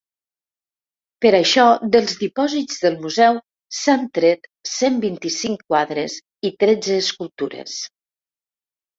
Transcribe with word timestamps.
Per 1.23 1.31
això, 1.39 1.65
dels 1.95 2.13
dipòsits 2.21 2.79
del 2.85 2.95
museu 3.03 3.37
s’han 3.79 4.07
tret 4.19 4.47
cent 4.69 4.97
vint-i-cinc 5.03 5.61
quadres 5.73 6.15
i 6.51 6.53
tretze 6.65 6.97
escultures. 7.03 7.77